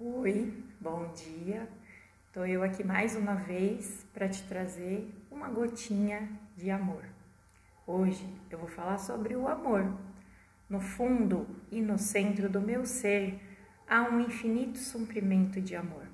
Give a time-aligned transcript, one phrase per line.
[0.00, 1.68] Oi, bom dia.
[2.28, 7.02] Estou eu aqui mais uma vez para te trazer uma gotinha de amor.
[7.84, 9.92] Hoje eu vou falar sobre o amor.
[10.70, 13.42] No fundo e no centro do meu ser
[13.88, 16.06] há um infinito suprimento de amor.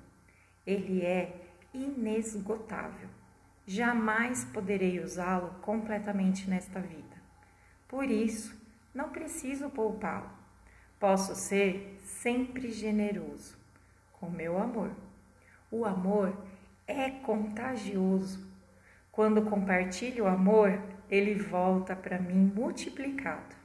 [0.65, 3.07] Ele é inesgotável.
[3.67, 7.17] Jamais poderei usá-lo completamente nesta vida.
[7.87, 8.59] Por isso,
[8.95, 10.31] não preciso poupá-lo.
[10.99, 13.63] Posso ser sempre generoso
[14.19, 14.91] com meu amor.
[15.71, 16.35] O amor
[16.87, 18.45] é contagioso.
[19.11, 23.55] Quando compartilho o amor, ele volta para mim multiplicado.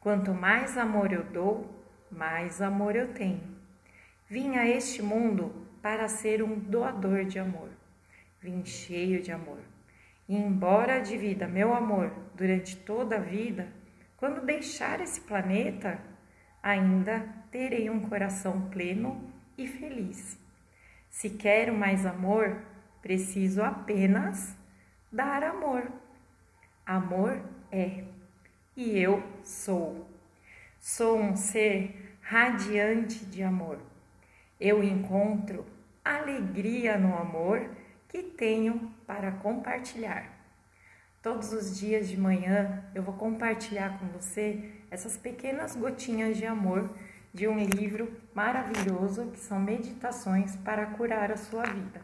[0.00, 1.68] Quanto mais amor eu dou,
[2.10, 3.42] mais amor eu tenho.
[4.28, 7.68] Vim a este mundo para ser um doador de amor.
[8.40, 9.58] Vim cheio de amor.
[10.28, 13.68] E embora divida meu amor durante toda a vida,
[14.16, 15.98] quando deixar esse planeta,
[16.62, 19.30] ainda terei um coração pleno
[19.62, 20.38] e feliz.
[21.08, 22.62] Se quero mais amor,
[23.02, 24.56] preciso apenas
[25.12, 25.90] dar amor.
[26.86, 28.04] Amor é
[28.76, 30.08] e eu sou.
[30.78, 33.78] Sou um ser radiante de amor.
[34.58, 35.66] Eu encontro
[36.04, 37.70] alegria no amor
[38.08, 40.38] que tenho para compartilhar.
[41.22, 46.90] Todos os dias de manhã eu vou compartilhar com você essas pequenas gotinhas de amor
[47.32, 52.00] de um livro maravilhoso que são meditações para curar a sua vida.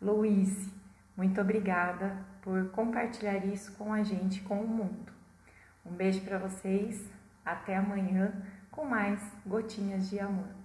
[0.00, 0.72] Louise,
[1.16, 5.12] muito obrigada por compartilhar isso com a gente, com o mundo.
[5.84, 7.04] Um beijo para vocês,
[7.44, 8.32] até amanhã
[8.70, 10.61] com mais gotinhas de amor.